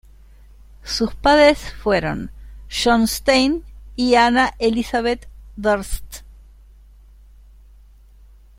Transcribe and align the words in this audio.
Sus 0.81 1.13
padres 1.13 1.59
fueron 1.75 2.31
John 2.73 3.07
Stein 3.07 3.63
y 3.95 4.15
Anna 4.15 4.51
Elizabeth 4.57 5.29
Durst. 5.55 6.23